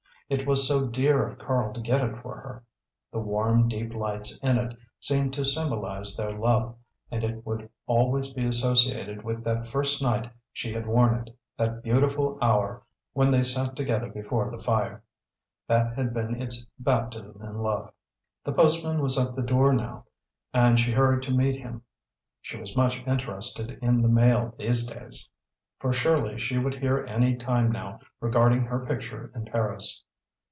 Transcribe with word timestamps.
It 0.31 0.47
was 0.47 0.65
so 0.65 0.87
dear 0.87 1.27
of 1.27 1.37
Karl 1.39 1.73
to 1.73 1.81
get 1.81 2.01
it 2.01 2.15
for 2.21 2.35
her. 2.37 2.63
The 3.11 3.19
warm, 3.19 3.67
deep 3.67 3.93
lights 3.93 4.37
in 4.37 4.57
it 4.57 4.77
seemed 5.01 5.33
to 5.33 5.43
symbolise 5.43 6.15
their 6.15 6.31
love, 6.31 6.77
and 7.11 7.21
it 7.21 7.45
would 7.45 7.69
always 7.85 8.33
be 8.33 8.45
associated 8.45 9.25
with 9.25 9.43
that 9.43 9.67
first 9.67 10.01
night 10.01 10.31
she 10.53 10.71
had 10.71 10.87
worn 10.87 11.15
it, 11.15 11.37
that 11.57 11.83
beautiful 11.83 12.37
hour 12.41 12.81
when 13.11 13.29
they 13.29 13.43
sat 13.43 13.75
together 13.75 14.07
before 14.09 14.49
the 14.49 14.57
fire. 14.57 15.03
That 15.67 15.97
had 15.97 16.13
been 16.13 16.41
its 16.41 16.65
baptism 16.79 17.41
in 17.41 17.57
love. 17.57 17.91
The 18.45 18.53
postman 18.53 19.01
was 19.01 19.19
at 19.19 19.35
the 19.35 19.41
door 19.43 19.73
now, 19.73 20.05
and 20.53 20.79
she 20.79 20.93
hurried 20.93 21.23
to 21.23 21.35
meet 21.35 21.59
him. 21.59 21.81
She 22.41 22.55
was 22.57 22.77
much 22.77 23.03
interested 23.05 23.77
in 23.81 24.01
the 24.01 24.07
mail 24.07 24.55
these 24.57 24.85
days, 24.87 25.29
for 25.77 25.91
surely 25.91 26.39
she 26.39 26.57
would 26.57 26.75
hear 26.75 27.05
any 27.05 27.35
time 27.35 27.69
now 27.69 27.99
regarding 28.21 28.61
her 28.61 28.85
picture 28.85 29.29
in 29.35 29.43
Paris. 29.43 30.05